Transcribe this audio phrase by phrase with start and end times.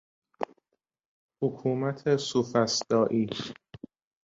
[1.41, 3.27] حکمت سوفسطائی